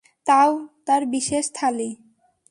দাও, 0.25 0.51
তার 0.85 1.01
বিশেষ 1.05 1.45
থালি। 1.53 1.89